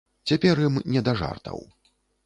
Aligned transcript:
Цяпер 0.31 0.61
ім 0.69 0.81
не 0.95 1.05
да 1.09 1.13
жартаў. 1.23 1.57